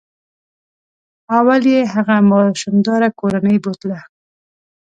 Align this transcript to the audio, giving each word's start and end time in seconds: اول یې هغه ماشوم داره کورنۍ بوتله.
اول 1.37 1.61
یې 1.73 1.79
هغه 1.93 2.15
ماشوم 2.31 2.75
داره 2.87 3.07
کورنۍ 3.19 3.57
بوتله. 3.63 3.99